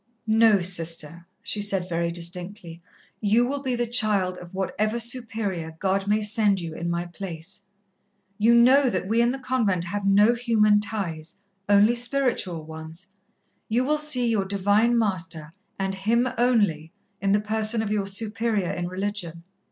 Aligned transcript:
"No, 0.25 0.63
Sister," 0.63 1.27
she 1.43 1.61
said 1.61 1.87
very 1.87 2.09
distinctly. 2.09 2.81
"You 3.19 3.45
will 3.45 3.61
be 3.61 3.75
the 3.75 3.85
child 3.85 4.35
of 4.39 4.51
whatever 4.51 4.99
Superior 4.99 5.75
God 5.77 6.07
may 6.07 6.23
send 6.23 6.59
you 6.59 6.73
in 6.73 6.89
my 6.89 7.05
place." 7.05 7.67
"You 8.39 8.55
know 8.55 8.89
that 8.89 9.07
we 9.07 9.21
in 9.21 9.29
the 9.29 9.37
convent 9.37 9.83
have 9.83 10.03
no 10.07 10.33
human 10.33 10.79
ties, 10.79 11.35
only 11.69 11.93
spiritual 11.93 12.65
ones. 12.65 13.05
You 13.69 13.83
will 13.83 13.99
see 13.99 14.27
your 14.27 14.45
Divine 14.45 14.97
Master, 14.97 15.51
and 15.77 15.93
Him 15.93 16.27
only, 16.35 16.91
in 17.21 17.31
the 17.31 17.39
person 17.39 17.83
of 17.83 17.91
your 17.91 18.07
Superior 18.07 18.71
in 18.71 18.87
religion. 18.87 19.43